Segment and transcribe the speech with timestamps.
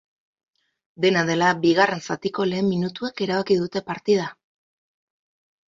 [1.05, 4.29] Dena dela, bigarren zatiko lehen minutuek erabaki dute partida.